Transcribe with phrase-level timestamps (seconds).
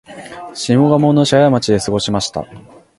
[0.55, 2.45] 下鴨の社家町で過ごしました